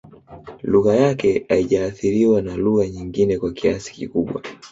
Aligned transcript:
Lugha 0.63 0.95
yake 0.95 1.45
haijaathiriwa 1.49 2.41
na 2.41 2.55
lugha 2.55 2.87
nyingine 2.87 3.37
kwa 3.37 3.53
kiasi 3.53 3.93
kikubwa 3.93 4.41